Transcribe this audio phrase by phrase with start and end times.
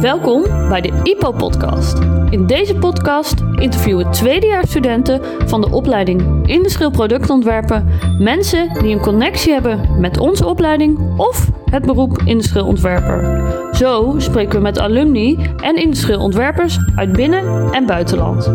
[0.00, 1.98] Welkom bij de IPO-podcast.
[2.30, 10.00] In deze podcast interviewen tweedejaarsstudenten van de opleiding Industrieel Productontwerpen mensen die een connectie hebben
[10.00, 13.42] met onze opleiding of het beroep industrieel ontwerper.
[13.72, 18.52] Zo spreken we met alumni en industrieel ontwerpers uit binnen- en buitenland.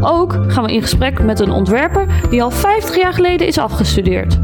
[0.00, 4.38] Ook gaan we in gesprek met een ontwerper die al 50 jaar geleden is afgestudeerd.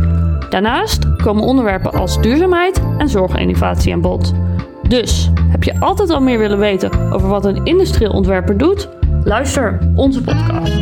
[0.51, 4.35] Daarnaast komen onderwerpen als duurzaamheid en zorginnovatie aan bod.
[4.89, 8.89] Dus, heb je altijd al meer willen weten over wat een industrieel ontwerper doet?
[9.25, 10.73] Luister onze podcast.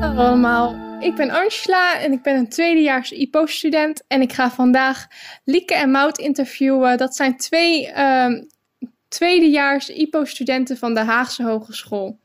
[0.00, 5.06] Hallo allemaal, ik ben Angela en ik ben een tweedejaars IPO-student en ik ga vandaag
[5.44, 6.98] Lieke en Mout interviewen.
[6.98, 8.42] Dat zijn twee ehm,
[9.08, 12.18] tweedejaars IPO-studenten van de Haagse Hogeschool.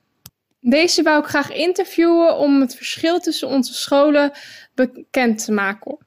[0.60, 4.32] Deze wou ik graag interviewen om het verschil tussen onze scholen
[4.76, 5.98] bekend te maken.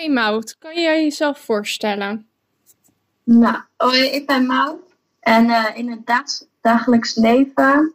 [0.00, 2.28] Hey Mout, kan jij jezelf voorstellen?
[3.24, 4.78] Nou, hoi, ik ben Maud.
[5.20, 7.92] En eh, in het dagelijks leven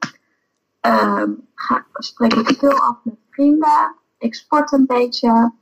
[0.80, 3.96] ehm, ga, spreek ik veel af met vrienden.
[4.18, 5.54] Ik sport een beetje.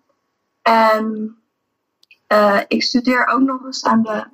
[0.62, 1.38] En
[2.28, 4.26] eh, ik studeer ook nog eens aan de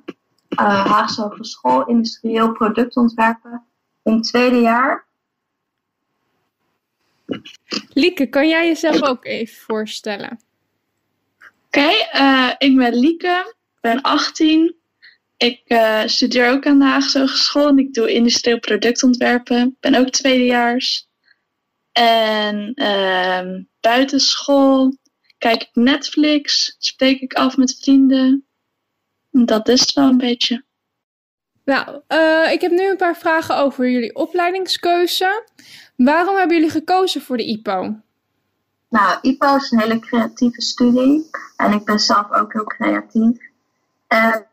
[0.48, 3.64] eh, Haagse Hogeschool Industrieel Productontwerpen
[4.02, 5.06] in het tweede jaar.
[7.92, 10.48] Lieke, kan jij jezelf ook even voorstellen?
[11.70, 14.76] Oké, eh, ik ben Lieke, ben 18.
[15.36, 19.76] Ik eh, studeer ook aan de Haagse Hogeschool en ik doe industrieel productontwerpen.
[19.80, 21.08] Ben ook tweedejaars.
[21.92, 24.96] En ehm buitenschool
[25.38, 28.46] kijk ik Netflix, spreek ik af met vrienden.
[29.32, 30.64] En Dat is het wel een beetje.
[31.64, 35.44] Nou, eh, ik heb nu een paar vragen over jullie opleidingskeuze.
[35.96, 38.00] Waarom hebben jullie gekozen voor de IPO?
[38.90, 41.30] Nou, IPO is een hele creatieve studie.
[41.56, 43.38] En ik ben zelf ook heel creatief.
[44.06, 44.46] En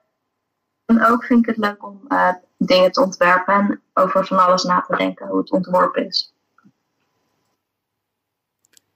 [1.06, 4.82] ook vind ik het leuk om eh, dingen te ontwerpen en over van alles na
[4.82, 6.34] te denken hoe het ontworpen is.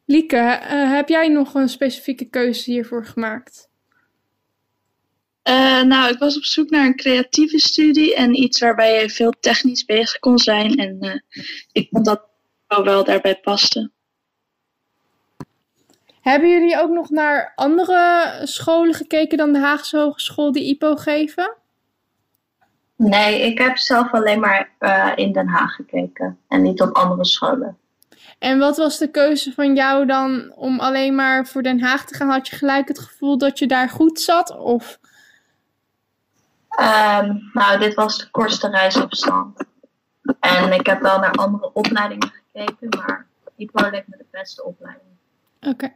[0.05, 3.69] Lieke, eh, heb jij nog een specifieke keuze hiervoor gemaakt?
[5.41, 9.33] Eh, nou, ik was op zoek naar een creatieve studie en iets waarbij je veel
[9.39, 10.75] technisch bezig kon zijn.
[10.75, 11.19] En eh,
[11.71, 12.27] ik vond dat
[12.67, 13.91] wel wel daarbij paste.
[16.21, 21.53] Hebben jullie ook nog naar andere scholen gekeken dan de Haagse Hogeschool die IPO geven?
[22.95, 27.25] Nee, ik heb zelf alleen maar eh, in Den Haag gekeken en niet op andere
[27.25, 27.77] scholen.
[28.39, 32.15] En wat was de keuze van jou dan om alleen maar voor Den Haag te
[32.15, 32.29] gaan?
[32.29, 34.57] Had je gelijk het gevoel dat je daar goed zat?
[34.57, 34.99] Of
[36.71, 39.65] Ehm, nou, dit was de kortste reisafstand.
[40.39, 45.09] En ik heb wel naar andere opleidingen gekeken, maar IPO leek me de beste opleiding.
[45.61, 45.93] Oké.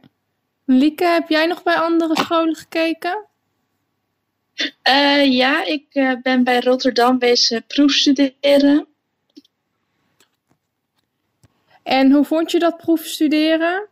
[0.66, 3.24] Lieke, heb jij nog bij andere scholen gekeken?
[4.82, 8.86] Eh, ja, ik eh, ben bij Rotterdam bezig proefstuderen.
[11.82, 13.86] En hoe vond je dat proefstuderen?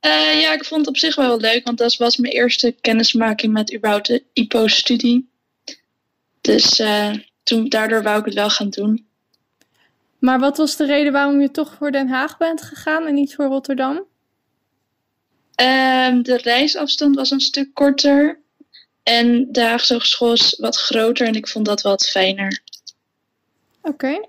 [0.00, 3.52] Eh, ja, ik vond het op zich wel leuk, want dat was mijn eerste kennismaking
[3.52, 5.30] met überhaupt de IPO-studie.
[6.40, 6.82] Dus
[7.42, 9.06] toen, daardoor wou ik het wel gaan doen.
[10.18, 13.34] Maar wat was de reden waarom je toch voor Den Haag bent gegaan en niet
[13.34, 14.10] voor Rotterdam?
[15.54, 18.40] Ehm, de reisafstand was een stuk korter.
[19.02, 22.62] En de Haagse Hogeschool is wat groter en ik vond dat wat fijner.
[23.82, 24.20] Oké.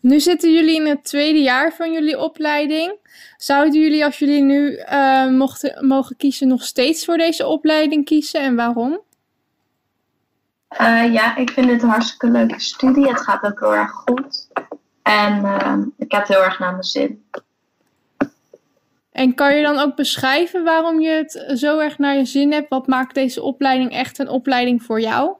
[0.00, 2.96] Nu zitten jullie in het tweede jaar van jullie opleiding.
[3.36, 8.40] Zouden jullie, als jullie nu eh, mochten, mogen kiezen, nog steeds voor deze opleiding kiezen
[8.40, 9.00] en waarom?
[10.68, 13.08] Eh, ja, ik vind het een hartstikke leuke studie.
[13.08, 14.48] Het gaat ook heel erg goed.
[15.02, 17.24] En ehm, ik heb het heel erg naar mijn zin.
[19.14, 22.68] En kan je dan ook beschrijven waarom je het zo erg naar je zin hebt?
[22.68, 25.32] Wat maakt deze opleiding echt een opleiding voor jou?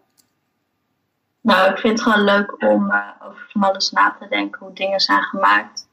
[1.41, 4.75] Nou, ik vind het gewoon leuk om eh, over van alles na te denken, hoe
[4.75, 5.89] dingen zijn gemaakt.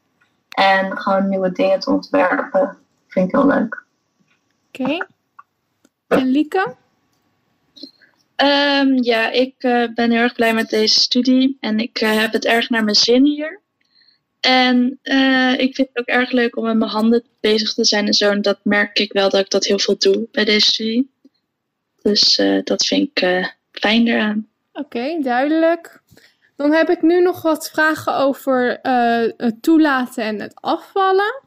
[0.50, 2.78] En gewoon nieuwe dingen te ontwerpen.
[3.08, 3.84] Vind ik heel leuk.
[4.68, 5.06] Oké.
[6.08, 6.76] En Lieke?
[8.36, 12.34] Ehm, ja, ik eh, ben heel erg blij met deze studie en ik eh, heb
[12.34, 13.62] het erg naar mijn zin hier.
[14.42, 18.08] En eh, ik vind het ook erg leuk om met mijn handen bezig te zijn
[18.08, 18.30] en zo.
[18.30, 21.12] En dat merk ik wel dat ik dat heel veel doe bij deze studie.
[22.02, 24.48] Dus eh, dat vind ik eh, fijn eraan.
[24.74, 26.02] Oké, duidelijk.
[26.56, 28.80] Dan heb ik nu nog wat vragen over
[29.38, 31.42] het toelaten en het afvallen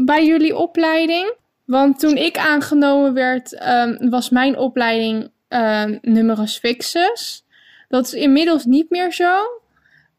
[0.00, 1.34] bij jullie opleiding.
[1.64, 7.44] Want toen ik aangenomen werd, ehm, was mijn opleiding um, numerus fixus.
[7.88, 9.57] Dat is inmiddels niet meer zo.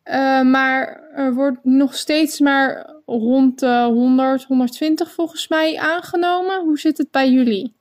[0.04, 6.64] Eh, maar er wordt nog steeds maar rond de 100, 120 volgens mij aangenomen.
[6.64, 7.78] Hoe zit het bij jullie?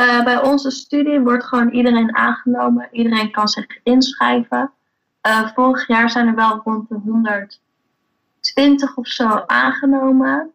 [0.00, 2.88] Eh, bij onze studie wordt gewoon iedereen aangenomen.
[2.92, 4.72] Iedereen kan zich inschrijven.
[5.20, 10.52] Eh, vorig jaar zijn er wel rond de 120 of zo aangenomen.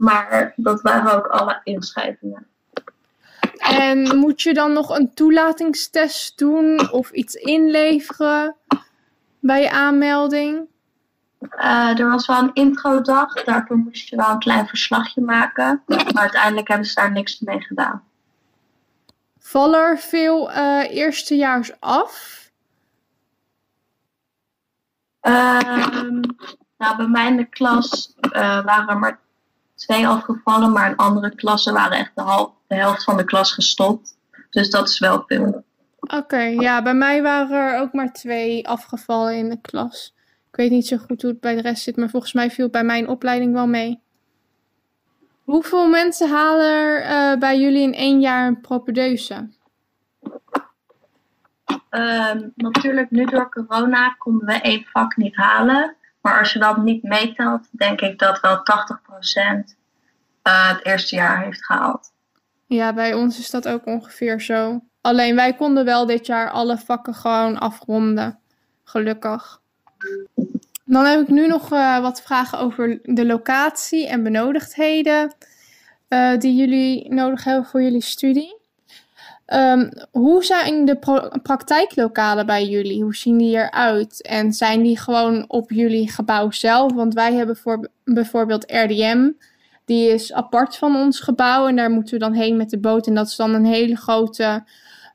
[0.00, 2.46] Maar dat waren ook alle inschrijvingen.
[3.58, 8.56] En moet je dan nog een toelatingstest doen of iets inleveren
[9.40, 10.68] bij je aanmelding?
[11.40, 13.32] Uh, er was wel een introdag.
[13.44, 15.82] Daarvoor moest je wel een klein verslagje maken.
[15.86, 18.04] Maar uiteindelijk hebben ze daar niks mee gedaan.
[19.38, 22.38] Vallen er veel uh, eerstejaars af?
[25.20, 26.20] Um,
[26.78, 29.20] nou, bij mij in de klas uh, waren er maar
[29.80, 30.72] twee afgevallen.
[30.72, 34.18] Maar in andere klassen waren echt de, half, de helft van de klas gestopt.
[34.50, 35.64] Dus dat is wel veel.
[36.00, 40.14] Oké, okay, ja, bij mij waren er ook maar twee afgevallen in de klas.
[40.50, 42.64] Ik weet niet zo goed hoe het bij de rest zit, maar volgens mij viel
[42.64, 44.00] het bij mijn opleiding wel mee.
[45.44, 49.48] Hoeveel mensen halen er uh, bij jullie in één jaar een propedeuse?
[51.90, 55.96] Um, natuurlijk, nu door corona konden we één vak niet halen.
[56.20, 58.60] Maar als je dat niet meetelt, denk ik dat wel 80%
[60.42, 62.12] uh, het eerste jaar heeft gehaald.
[62.66, 64.80] Ja, bij ons is dat ook ongeveer zo.
[65.00, 68.38] Alleen wij konden wel dit jaar alle vakken gewoon afronden.
[68.84, 69.60] Gelukkig.
[70.84, 75.34] Dan heb ik nu nog uh, wat vragen over de locatie en benodigdheden
[76.08, 78.59] uh, die jullie nodig hebben voor jullie studie.
[79.52, 80.98] Um, hoe zijn de
[81.42, 83.02] praktijklokalen bij jullie?
[83.02, 84.22] Hoe zien die eruit?
[84.22, 86.92] En zijn die gewoon op jullie gebouw zelf?
[86.92, 89.30] Want wij hebben voor, bijvoorbeeld RDM.
[89.84, 93.06] Die is apart van ons gebouw en daar moeten we dan heen met de boot.
[93.06, 94.64] En dat is dan een hele grote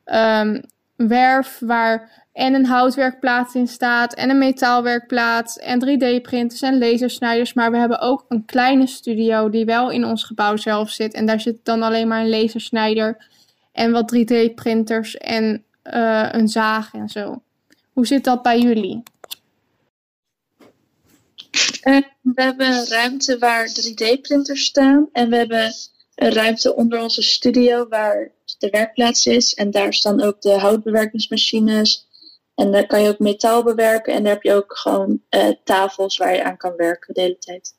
[0.06, 0.62] um,
[0.96, 7.54] werf waar en een houtwerkplaats in staat en een metaalwerkplaats en 3D-printers en lasersnijders.
[7.54, 11.14] Maar we hebben ook een kleine studio die wel in ons gebouw zelf zit.
[11.14, 13.34] En daar zit dan alleen maar een lasersnijder
[13.76, 17.42] en wat 3D-printers en uh, een zaag en zo.
[17.94, 19.04] Hoe zit dat bij jullie?
[21.84, 25.10] Uh, we hebben een ruimte waar 3D-printers staan.
[25.12, 25.74] En we hebben
[26.16, 29.54] een ruimte onder onze studio waar de werkplaats is.
[29.54, 32.08] En daar staan ook de houtbewerkingsmachines.
[32.56, 34.14] En daar kan je ook metaal bewerken.
[34.14, 37.38] En daar heb je ook gewoon uh, tafels waar je aan kan werken de hele
[37.38, 37.76] tijd.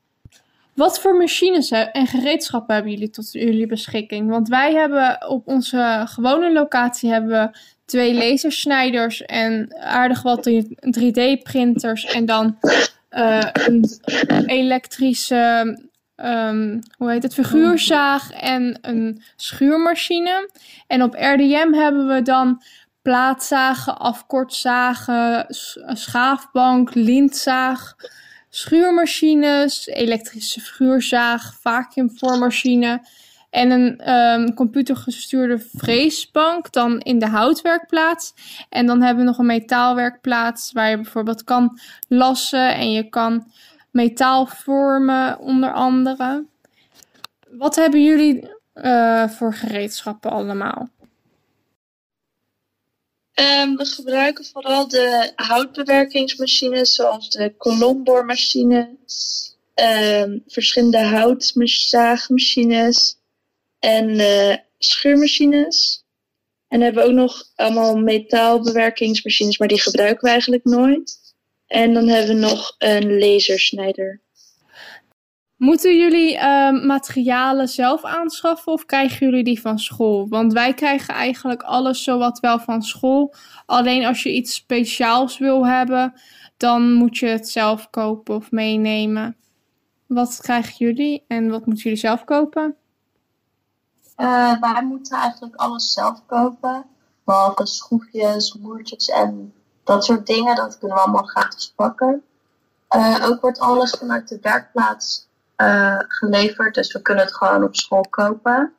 [0.77, 4.29] Wat voor machines en gereedschappen hebben jullie tot jullie beschikking?
[4.29, 10.51] Want wij hebben op onze gewone locatie hebben we twee lasersnijders en aardig wat
[10.99, 12.59] 3D-printers en dan
[13.11, 13.85] uh, een
[14.47, 15.79] elektrische,
[16.17, 20.51] um, hoe heet het, figuurzaag en een schuurmachine.
[20.87, 22.63] En op RDM hebben we dan
[23.03, 25.47] plaatzagen, afkortzagen,
[25.95, 27.95] schaafbank, lintzaag
[28.57, 33.01] schuurmachines, elektrische schuurzaag, vacuümvormmachine
[33.51, 38.35] en een um, computergestuurde freesbank dan in de houtwerkplaats.
[38.69, 43.53] En dan hebben we nog een metaalwerkplaats waar je bijvoorbeeld kan lassen en je kan
[43.91, 46.45] metaal vormen onder andere.
[47.51, 50.89] Wat hebben jullie uh, voor gereedschappen allemaal?
[53.41, 58.97] Um, we gebruiken vooral de houtbewerkingsmachines, zoals de kolomboormachine,
[59.75, 63.19] um, verschillende houtzaagmachines
[63.79, 66.05] en uh, schuurmachines.
[66.69, 71.19] En hebben we ook nog allemaal metaalbewerkingsmachines, maar die gebruiken we eigenlijk nooit.
[71.67, 74.21] En dan hebben we nog een lasersnijder.
[75.57, 80.29] Moeten jullie uh, materialen zelf aanschaffen of krijgen jullie die van school?
[80.29, 83.35] Want wij krijgen eigenlijk alles zowat wel van school.
[83.67, 86.15] Alleen als je iets speciaals wil hebben,
[86.57, 89.37] dan moet je het zelf kopen of meenemen.
[90.07, 92.77] Wat krijgen jullie en wat moeten jullie zelf kopen?
[94.17, 96.85] Uh, wij moeten eigenlijk alles zelf kopen.
[97.25, 99.53] Behalve schroefjes, moertjes en
[99.85, 100.57] dat soort dingen.
[100.57, 102.23] Dat kunnen we allemaal gratis pakken.
[102.97, 106.75] Uh, ook wordt alles vanuit de werkplaats uh, geleverd.
[106.75, 108.73] Dus we kunnen het gewoon op school kopen.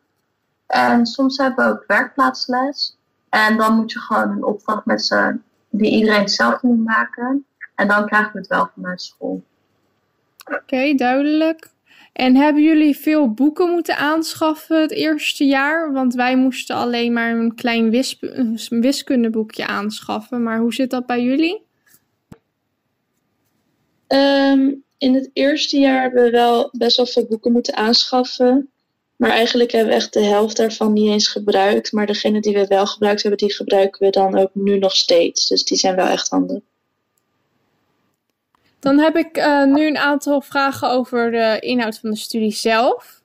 [0.68, 2.98] En soms hebben we ook werkplaatsles.
[3.30, 5.36] En dan moet je gewoon een opdracht met ze
[5.70, 7.46] die iedereen zelf moet maken.
[7.76, 9.44] En dan krijgen we het wel vanuit school.
[10.52, 11.70] Oké, duidelijk.
[12.14, 15.92] En hebben jullie veel boeken moeten aanschaffen het eerste jaar?
[15.92, 17.90] Want wij moesten alleen maar een klein
[18.70, 20.44] wiskundeboekje aanschaffen.
[20.44, 21.67] Maar hoe zit dat bij jullie?
[24.08, 28.70] Um, in het eerste jaar hebben we wel best wel veel boeken moeten aanschaffen.
[29.16, 31.92] Maar eigenlijk hebben we echt de helft daarvan niet eens gebruikt.
[31.92, 35.48] Maar degene die we wel gebruikt hebben, die gebruiken we dan ook nu nog steeds.
[35.48, 36.60] Dus die zijn wel echt handig.
[38.80, 43.22] Dan heb ik uh, nu een aantal vragen over de inhoud van de studie zelf.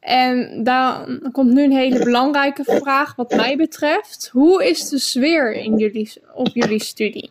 [0.00, 4.28] En dan komt nu een hele belangrijke vraag wat mij betreft.
[4.32, 7.30] Hoe is de sfeer in jullie, op jullie studie?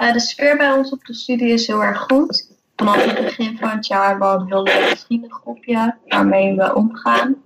[0.00, 2.50] Uh, de sfeer bij ons op de studie is heel erg goed.
[2.76, 7.36] Vanaf het begin van het jaar hebben we een heel leuk vriendengroepje waarmee we omgaan.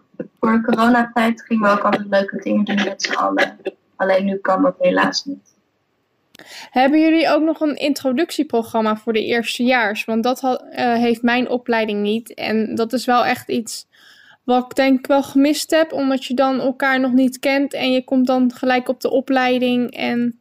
[0.40, 3.58] Voor de coronatijd gingen we ook altijd leuke dingen doen met z'n allen.
[3.96, 5.54] Alleen nu kan dat helaas niet.
[6.70, 10.04] Hebben jullie ook nog een introductieprogramma voor de eerstejaars?
[10.04, 10.58] Want dat uh,
[10.94, 12.34] heeft mijn opleiding niet.
[12.34, 13.86] En dat is wel echt iets
[14.44, 18.04] wat ik denk wel gemist heb, omdat je dan elkaar nog niet kent en je
[18.04, 20.39] komt dan gelijk op de opleiding en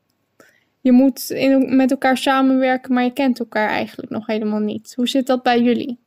[0.82, 4.94] je moet in, met elkaar samenwerken, maar je kent elkaar eigenlijk nog helemaal niet.
[4.96, 6.00] Hoe zit dat bij jullie?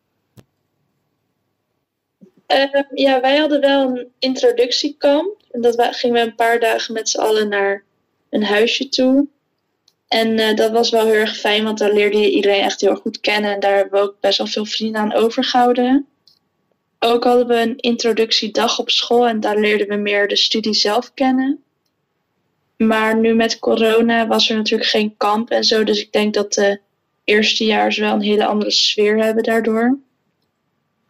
[2.49, 5.41] Uh, ja, wij hadden wel een introductiekamp.
[5.51, 7.85] En dat gingen we een paar dagen met z'n allen naar
[8.31, 9.27] een huisje toe.
[10.09, 12.95] En uh, dat was wel heel erg fijn, want daar leerde je iedereen echt heel
[12.95, 13.53] goed kennen.
[13.53, 16.07] En daar hebben we ook best wel veel vrienden aan overgehouden.
[16.99, 21.15] Ook hadden we een introductiedag op school en daar leerden we meer de studie zelf
[21.15, 21.63] kennen.
[22.87, 25.85] Maar nu met corona was er natuurlijk geen kamp en zo.
[25.85, 26.81] Dus ik denk dat de
[27.25, 29.99] eerstejaars wel een hele andere sfeer hebben daardoor.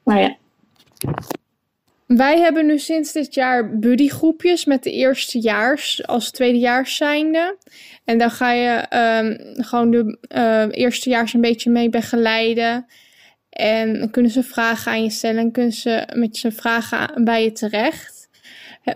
[0.03, 0.37] Maar ja.
[2.07, 7.57] Wij hebben nu sinds dit jaar buddygroepjes met de eerstejaars als tweedejaars zijnde.
[8.05, 12.87] En dan ga je um, gewoon de uh, eerstejaars een beetje mee begeleiden.
[13.51, 17.45] En dan kunnen ze vragen aan je stellen en kunnen ze met je vragen bij
[17.45, 18.22] je terecht.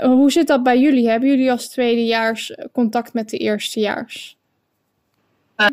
[0.01, 1.09] Hoe zit dat bij jullie?
[1.09, 4.39] Hebben jullie als tweedejaars contact met de eerstejaars?
[5.57, 5.67] Uh,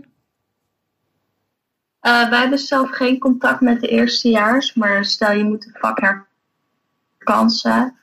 [2.01, 6.27] uh, wij hebben zelf geen contact met de eerstejaars, maar stel je moet een vak
[7.17, 7.98] kansen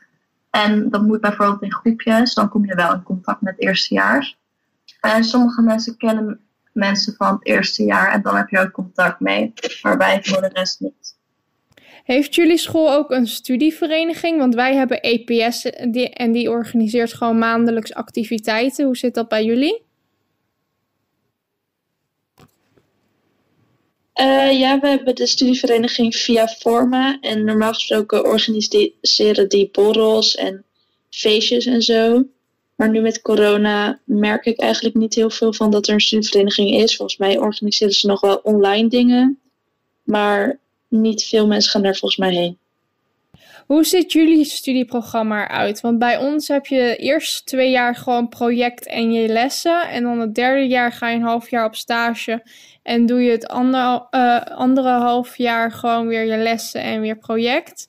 [0.51, 4.39] en dat moet bijvoorbeeld in groepjes, dan kom je wel in contact met eerstejaars.
[5.21, 6.41] Sommige mensen kennen
[6.73, 9.53] mensen van het eerste jaar en dan heb je ook contact mee,
[9.83, 11.19] maar wij voor de rest niet.
[12.11, 14.39] Heeft jullie school ook een studievereniging?
[14.39, 18.85] Want wij hebben EPS en die organiseert gewoon maandelijks activiteiten.
[18.85, 19.83] Hoe zit dat bij jullie?
[24.21, 27.19] Uh, ja, we hebben de studievereniging via Forma.
[27.21, 30.65] En normaal gesproken organiseren die borrels en
[31.11, 32.27] feestjes en zo.
[32.75, 36.71] Maar nu met corona merk ik eigenlijk niet heel veel van dat er een studievereniging
[36.71, 36.97] is.
[36.97, 39.41] Volgens mij organiseren ze nog wel online dingen.
[40.03, 40.59] Maar
[40.91, 42.59] niet veel mensen gaan daar volgens mij heen.
[43.67, 45.81] Hoe ziet jullie studieprogramma eruit?
[45.81, 49.89] Want bij ons heb je eerst twee jaar gewoon project en je lessen.
[49.89, 52.43] En dan het derde jaar ga je een half jaar op stage.
[52.83, 57.19] En doe je het andere, uh, andere half jaar gewoon weer je lessen en weer
[57.19, 57.89] project.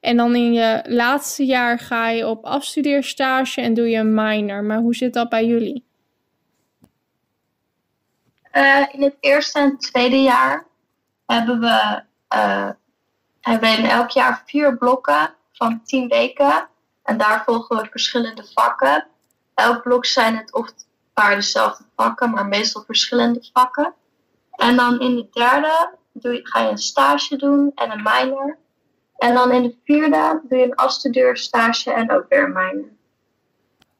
[0.00, 4.64] En dan in je laatste jaar ga je op afstudeerstage en doe je een minor.
[4.64, 5.84] Maar hoe zit dat bij jullie?
[8.52, 10.66] Uh, in het eerste en tweede jaar
[11.26, 12.02] hebben we,
[13.40, 16.68] hebben we in elk jaar vier blokken van tien weken.
[17.02, 19.06] En daar volgen we verschillende vakken.
[19.54, 20.74] Elk blok zijn het of een
[21.12, 23.94] paar dezelfde vakken, maar meestal verschillende vakken.
[24.52, 28.58] En dan in de derde doe je, ga je een stage doen en een minor.
[29.16, 32.90] En dan in de vierde doe je een afstudeerstage en ook weer een minor.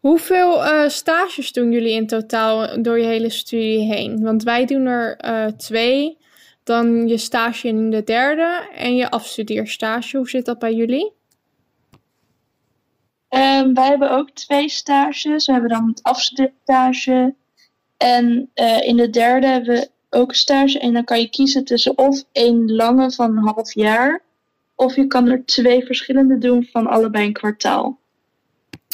[0.01, 4.23] Hoeveel uh, stages doen jullie in totaal door je hele studie heen?
[4.23, 6.19] Want wij doen er uh, twee.
[6.63, 10.17] Dan je stage in de derde en je afstudeerstage.
[10.17, 11.13] Hoe zit dat bij jullie?
[13.29, 15.47] Um, wij hebben ook twee stages.
[15.47, 17.35] We hebben dan het afstudeerstage.
[17.97, 20.79] En uh, in de derde hebben we ook een stage.
[20.79, 24.23] En dan kan je kiezen tussen of één lange van een half jaar.
[24.75, 27.99] Of je kan er twee verschillende doen van allebei een kwartaal.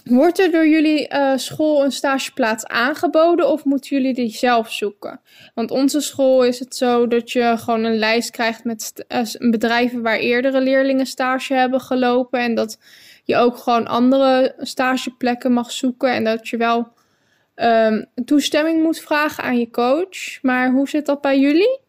[0.08, 5.20] Wordt er door jullie uh, school een stageplaats aangeboden of moeten jullie die zelf zoeken?
[5.54, 10.02] Want onze school is het zo dat je gewoon een lijst krijgt met uh, bedrijven
[10.02, 12.40] waar eerdere leerlingen stage hebben gelopen.
[12.40, 12.78] En dat
[13.24, 16.12] je ook gewoon andere stageplekken mag zoeken.
[16.12, 16.88] En dat je wel
[17.56, 20.42] um, toestemming moet vragen aan je coach.
[20.42, 21.80] Maar hoe zit dat bij jullie?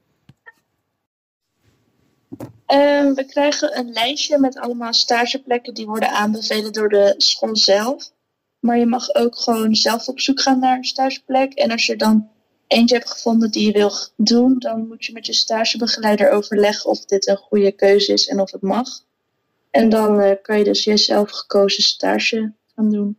[2.42, 8.12] Uh, we krijgen een lijstje met allemaal stageplekken die worden aanbevelen door de school zelf.
[8.60, 11.54] Maar je mag ook gewoon zelf op zoek gaan naar een stageplek.
[11.54, 12.30] En als je dan
[12.68, 17.06] eentje hebt gevonden die je wil doen, dan moet je met je stagebegeleider overleggen of
[17.06, 18.90] dit een goede keuze is en of het mag.
[19.72, 23.18] En dan uh, kan je dus jezelf gekozen stage gaan doen.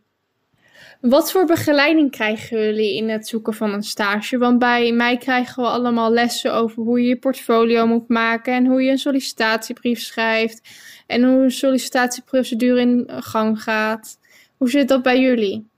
[1.01, 4.37] Wat voor begeleiding krijgen jullie in het zoeken van een stage?
[4.37, 8.65] Want bij mij krijgen we allemaal lessen over hoe je je portfolio moet maken en
[8.65, 10.61] hoe je een sollicitatiebrief schrijft
[11.07, 14.17] en hoe een sollicitatieprocedure in gang gaat.
[14.57, 15.69] Hoe zit dat bij jullie?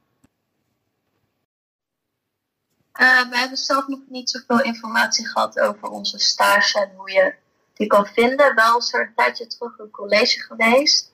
[3.01, 7.33] Uh, we hebben zelf nog niet zoveel informatie gehad over onze stage en hoe je
[7.73, 8.55] die kan vinden.
[8.55, 11.13] Wel is er een tijdje terug een college geweest.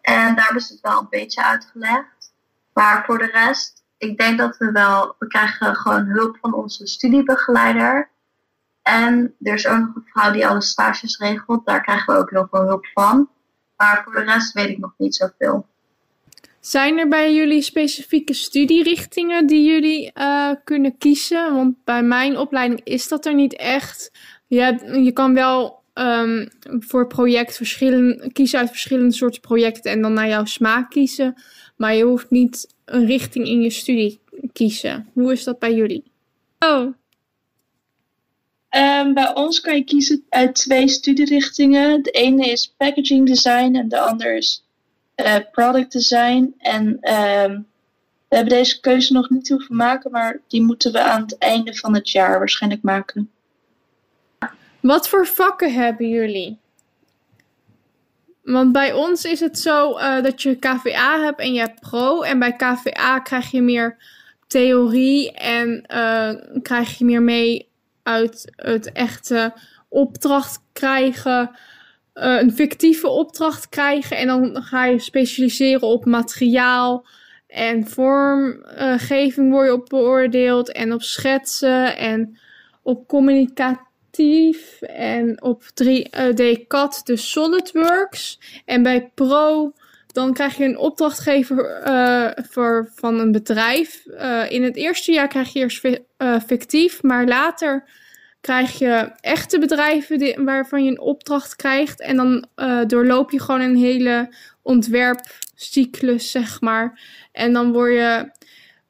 [0.00, 2.19] En daar ze het wel een beetje uitgelegd.
[2.72, 6.86] Maar voor de rest, ik denk dat we wel, we krijgen gewoon hulp van onze
[6.86, 8.10] studiebegeleider.
[8.82, 11.66] En er is ook nog een vrouw die alle stages regelt.
[11.66, 13.28] Daar krijgen we ook heel veel hulp van.
[13.76, 15.66] Maar voor de rest weet ik nog niet zoveel.
[16.60, 21.54] Zijn er bij jullie specifieke studierichtingen die jullie uh, kunnen kiezen?
[21.54, 24.10] Want bij mijn opleiding is dat er niet echt.
[24.46, 30.12] Je, je kan wel um, voor project verschillen, kiezen uit verschillende soorten projecten en dan
[30.12, 31.42] naar jouw smaak kiezen.
[31.80, 34.20] Maar je hoeft niet een richting in je studie
[34.52, 35.10] kiezen.
[35.12, 36.12] Hoe is dat bij jullie?
[36.58, 36.80] Oh.
[38.70, 42.02] Um, bij ons kan je kiezen uit twee studierichtingen.
[42.02, 44.64] De ene is packaging design en de andere is
[45.16, 46.54] uh, product design.
[46.58, 47.66] En um,
[48.28, 51.74] we hebben deze keuze nog niet hoeven maken, maar die moeten we aan het einde
[51.74, 53.30] van het jaar waarschijnlijk maken.
[54.80, 56.58] Wat voor vakken hebben jullie?
[58.42, 62.22] Want bij ons is het zo uh, dat je KVA hebt en je hebt pro.
[62.22, 63.96] En bij KVA krijg je meer
[64.46, 66.30] theorie en uh,
[66.62, 67.68] krijg je meer mee
[68.02, 69.52] uit het echte
[69.88, 71.50] opdracht krijgen.
[72.14, 74.16] Uh, een fictieve opdracht krijgen.
[74.16, 77.06] En dan ga je specialiseren op materiaal
[77.46, 80.72] en vormgeving word je op beoordeeld.
[80.72, 82.38] En op schetsen en
[82.82, 83.89] op communicatie
[84.80, 88.40] en op 3D CAD dus SolidWorks.
[88.64, 89.72] En bij Pro
[90.12, 94.04] dan krijg je een opdrachtgever uh, voor, van een bedrijf.
[94.06, 97.84] Uh, in het eerste jaar krijg je eerst uh, fictief, maar later
[98.40, 102.00] krijg je echte bedrijven die, waarvan je een opdracht krijgt.
[102.00, 102.46] En dan
[102.86, 107.00] doorloop je gewoon een hele ontwerpcyclus, zeg maar.
[107.32, 108.30] En dan word je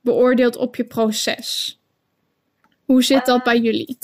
[0.01, 1.81] beoordeeld op je proces.
[2.85, 3.99] Hoe zit dat bij jullie?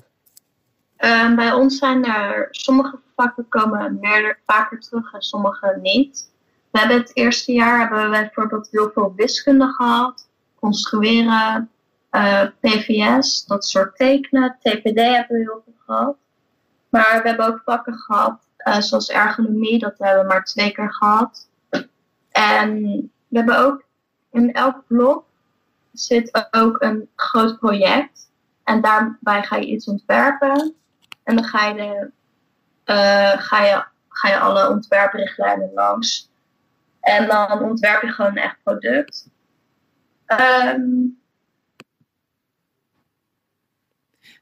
[0.98, 6.30] Um, bij ons zijn er sommige vakken komen meer, vaker terug en sommige niet.
[6.70, 10.28] We hebben het eerste jaar hebben we bijvoorbeeld heel veel wiskunde gehad,
[10.60, 11.70] construeren,
[12.10, 16.16] eh, PVS, dat soort tekenen, TPD hebben we heel veel gehad.
[16.88, 20.92] Maar we hebben ook vakken gehad, uh, zoals ergonomie, dat hebben we maar twee keer
[20.92, 21.48] gehad.
[22.30, 22.82] En
[23.28, 23.84] we hebben ook
[24.30, 25.24] in elk blok
[25.92, 28.30] zit ook een groot project.
[28.64, 30.74] En daarbij ga je iets ontwerpen.
[31.26, 32.10] En dan ga je, de,
[32.92, 36.30] uh, ga je, ga je alle ontwerprichtlijnen langs.
[37.00, 39.28] En dan ontwerp je gewoon een echt product.
[40.26, 41.20] Um,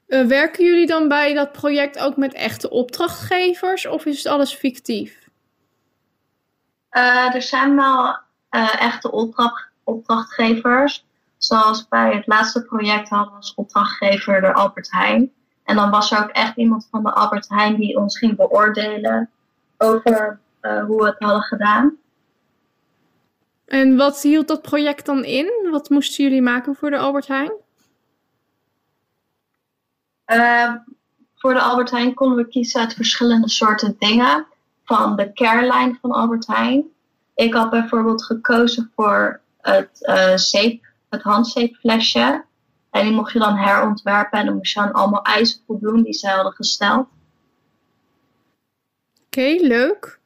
[0.07, 4.53] uh, werken jullie dan bij dat project ook met echte opdrachtgevers of is het alles
[4.53, 5.29] fictief?
[6.91, 8.17] Uh, er zijn wel
[8.79, 11.05] echte opdracht, opdrachtgevers.
[11.37, 15.33] Zoals bij het laatste project hadden we als opdrachtgever de Albert Heijn.
[15.65, 19.29] En dan was er ook echt iemand van de Albert Heijn die ons ging beoordelen
[19.77, 21.97] over uh, hoe we het hadden gedaan.
[23.65, 25.67] En wat hield dat project dan in?
[25.71, 27.51] Wat moesten jullie maken voor de Albert Heijn?
[30.27, 30.73] Uh,
[31.35, 34.45] voor de Albert Heijn konden we kiezen uit verschillende soorten dingen.
[34.83, 36.83] Van de care van Albert Heijn.
[37.35, 42.43] Ik had bijvoorbeeld gekozen voor het, uh, zeep, het handzeepflesje.
[42.95, 46.13] En die mocht je dan herontwerpen en dan moest je aan allemaal eisen voldoen die
[46.13, 47.07] zij hadden gesteld.
[49.25, 50.19] Oké, leuk.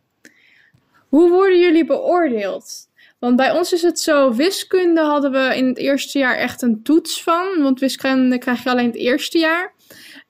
[1.08, 2.88] Hoe worden jullie beoordeeld?
[3.20, 6.84] Want bij ons is het zo, wiskunde hadden we in het eerste jaar echt een
[6.84, 7.62] toets van.
[7.62, 9.74] Want wiskunde krijg je alleen het eerste jaar.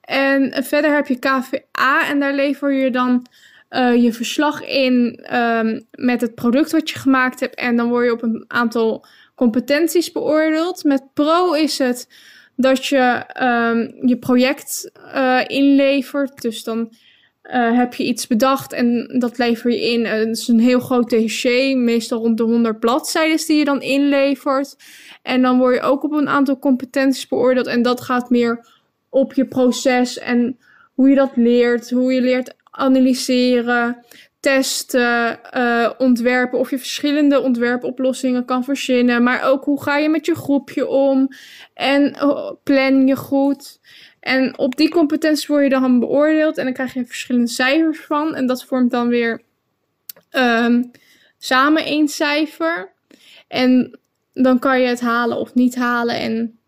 [0.00, 3.26] En verder heb je KVA en daar lever je dan
[3.70, 7.54] uh, je verslag in um, met het product wat je gemaakt hebt.
[7.54, 9.06] En dan word je op een aantal
[9.40, 10.84] competenties beoordeeld.
[10.84, 12.08] Met pro is het
[12.56, 16.42] dat je um, je project uh, inlevert.
[16.42, 16.92] Dus dan
[17.42, 20.06] uh, heb je iets bedacht en dat lever je in.
[20.06, 24.76] Het is een heel groot dossier, meestal rond de 100 bladzijden die je dan inlevert.
[25.22, 27.66] En dan word je ook op een aantal competenties beoordeeld.
[27.66, 28.66] En dat gaat meer
[29.08, 30.58] op je proces en
[30.94, 34.04] hoe je dat leert, hoe je leert analyseren,
[34.40, 39.22] testen, uh, ontwerpen, of je verschillende ontwerpoplossingen kan verzinnen.
[39.22, 41.28] Maar ook hoe ga je met je groepje om
[41.74, 43.80] en uh, plan je goed.
[44.20, 48.34] En op die competenties word je dan beoordeeld en dan krijg je verschillende cijfers van.
[48.34, 49.42] En dat vormt dan weer
[50.30, 50.90] um,
[51.38, 52.92] samen één cijfer.
[53.48, 53.98] En
[54.32, 56.14] dan kan je het halen of niet halen.
[56.14, 56.58] En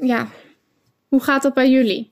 [0.00, 0.28] ja,
[1.08, 2.09] hoe gaat dat bij jullie?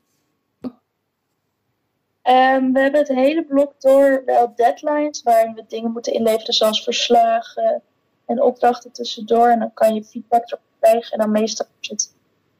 [2.28, 6.84] Um, we hebben het hele blok door wel deadlines waarin we dingen moeten inleveren zoals
[6.84, 7.82] verslagen
[8.26, 9.48] en opdrachten tussendoor.
[9.48, 11.12] En dan kan je feedback erop krijgen.
[11.12, 12.16] En dan meestal het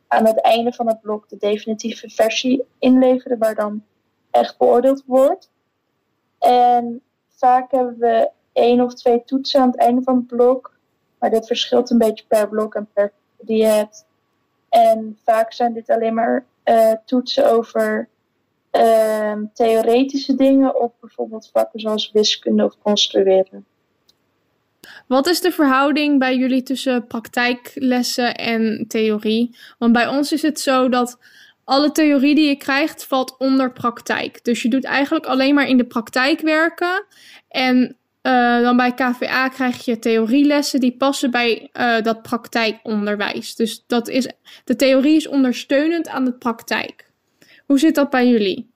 [0.07, 3.85] aan het einde van het blok de definitieve versie inleveren waar dan
[4.31, 5.51] echt beoordeeld wordt.
[6.39, 10.77] En vaak hebben we één of twee toetsen aan het einde van het blok.
[11.19, 14.07] Maar dit verschilt een beetje per blok en per die hebt.
[14.69, 18.09] En vaak zijn dit alleen maar uh, toetsen over
[18.73, 23.67] uh, theoretische dingen of bijvoorbeeld vakken zoals wiskunde of construeren.
[25.07, 29.57] Wat is de verhouding bij jullie tussen praktijklessen en theorie?
[29.79, 31.19] Want bij ons is het zo dat
[31.65, 34.45] alle theorie die je krijgt valt onder praktijk.
[34.45, 37.05] Dus je doet eigenlijk alleen maar in de praktijk werken.
[37.49, 43.55] En uh, dan bij KVA krijg je theorielessen die passen bij uh, dat praktijkonderwijs.
[43.55, 44.29] Dus dat is,
[44.65, 47.08] de theorie is ondersteunend aan de praktijk.
[47.69, 48.71] Hoe zit dat bij jullie?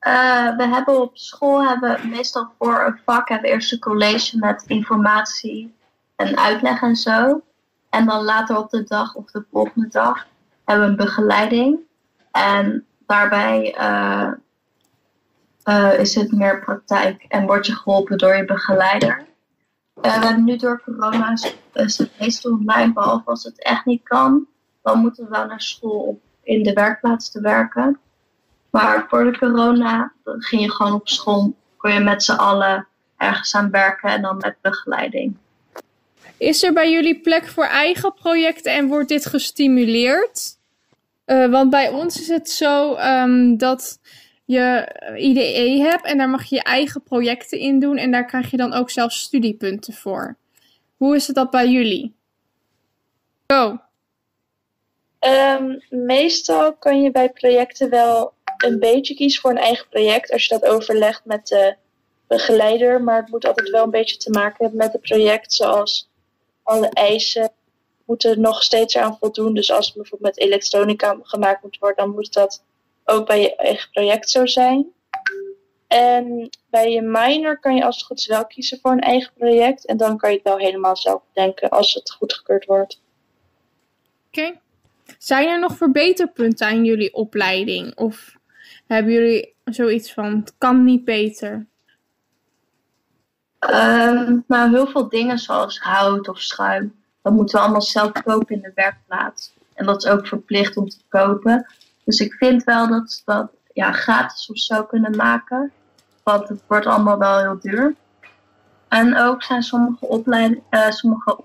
[0.00, 4.64] Uh, we hebben op school hebben meestal voor een vak hebben eerst een college met
[4.66, 5.74] informatie
[6.16, 7.42] en uitleg en zo.
[7.90, 10.26] En dan later op de dag of de volgende dag
[10.64, 11.78] hebben we een begeleiding.
[12.30, 14.30] En daarbij uh,
[15.64, 19.26] uh, is het meer praktijk en word je geholpen door je begeleider.
[19.94, 21.36] We hebben nu door corona
[21.72, 24.46] het meestal online, behalve als het echt niet kan.
[24.82, 27.98] Dan moeten we wel naar school om in de werkplaats te werken.
[28.70, 33.54] Maar voor de corona ging je gewoon op school, kon je met z'n allen ergens
[33.54, 35.36] aan werken en dan met begeleiding.
[36.36, 40.56] Is er bij jullie plek voor eigen projecten en wordt dit gestimuleerd?
[41.26, 43.98] Uh, want bij ons is het zo um, dat
[44.44, 48.50] je IDE hebt en daar mag je je eigen projecten in doen en daar krijg
[48.50, 50.36] je dan ook zelfs studiepunten voor.
[50.96, 52.14] Hoe is het dat bij jullie?
[53.46, 53.78] Go.
[55.20, 60.46] Um, meestal kan je bij projecten wel een beetje kiezen voor een eigen project als
[60.46, 61.76] je dat overlegt met de
[62.26, 66.10] begeleider, maar het moet altijd wel een beetje te maken hebben met het project, zoals
[66.62, 67.52] alle eisen
[68.04, 69.54] moeten nog steeds eraan voldoen.
[69.54, 72.64] Dus als het bijvoorbeeld met elektronica gemaakt moet worden, dan moet dat
[73.04, 74.86] ook bij je eigen project zo zijn.
[75.86, 79.32] En bij je minor kan je als het goed is wel kiezen voor een eigen
[79.38, 79.86] project.
[79.86, 83.00] En dan kan je het wel helemaal zelf bedenken als het goedgekeurd wordt.
[84.26, 84.60] Oké.
[85.18, 87.96] Zijn er nog verbeterpunten aan jullie opleiding?
[87.96, 88.36] Of
[88.86, 91.66] hebben jullie zoiets van, het kan niet beter?
[93.70, 96.94] Um, nou, heel veel dingen zoals hout of schuim.
[97.22, 99.52] Dat moeten we allemaal zelf kopen in de werkplaats.
[99.74, 101.66] En dat is ook verplicht om te kopen.
[102.04, 105.72] Dus ik vind wel dat we dat ja, gratis of zo kunnen maken.
[106.22, 107.94] Want het wordt allemaal wel heel duur.
[108.88, 111.38] En ook zijn sommige, opleid uh, sommige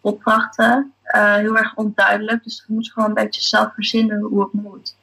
[0.00, 2.44] opdrachten uh, heel erg onduidelijk.
[2.44, 4.96] Dus je moet gewoon een beetje zelf verzinnen hoe het moet.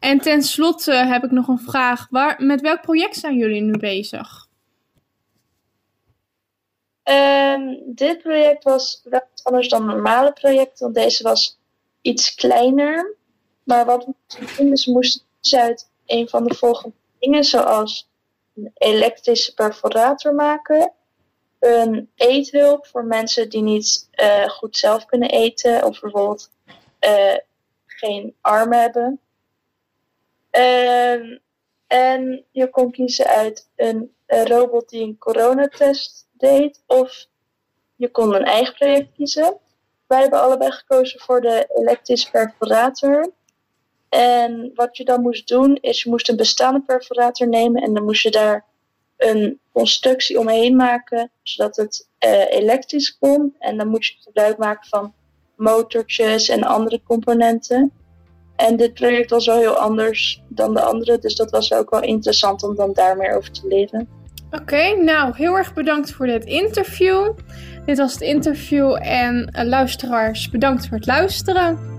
[0.00, 2.06] En tenslotte heb ik nog een vraag.
[2.10, 4.46] Waar, met welk project zijn jullie nu bezig?
[7.04, 11.58] Um, dit project was wel anders dan normale projecten, want deze was
[12.04, 13.16] iets kleiner.
[13.62, 18.08] Maar wat moesten doen, we moesten uit een van de volgende dingen, zoals
[18.54, 20.92] een elektrische perforator maken,
[21.58, 26.50] een eethulp voor mensen die niet uh, goed zelf kunnen eten, of bijvoorbeeld
[27.00, 27.36] uh,
[27.86, 29.20] geen armen hebben.
[30.50, 31.40] Um,
[31.86, 37.26] en je kon kiezen uit een, een robot die een coronatest deed, of
[37.96, 39.58] je kon een eigen project kiezen.
[40.06, 43.32] Wij hebben allebei gekozen voor de elektrische perforator.
[44.08, 48.04] En wat je dan moest doen, is je moest een bestaande perforator nemen en dan
[48.04, 48.64] moest je daar
[49.16, 53.54] een constructie omheen maken, zodat het uh, elektrisch kon.
[53.58, 55.14] En dan moest je gebruik maken van
[55.56, 57.92] motortjes en andere componenten.
[58.56, 62.02] En dit project was wel heel anders dan de andere, dus dat was ook wel
[62.02, 64.08] interessant om dan daar meer over te leren.
[64.50, 67.32] Oké, nou heel erg bedankt voor dit interview.
[67.84, 71.93] Dit was het interview en uh, luisteraars, bedankt voor het luisteren.